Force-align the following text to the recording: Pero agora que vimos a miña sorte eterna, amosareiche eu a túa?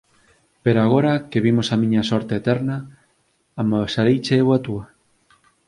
Pero 0.63 0.79
agora 0.81 1.13
que 1.29 1.43
vimos 1.47 1.67
a 1.69 1.79
miña 1.83 2.01
sorte 2.11 2.33
eterna, 2.41 2.75
amosareiche 3.61 4.33
eu 4.41 4.47
a 4.57 4.59
túa? 4.65 4.85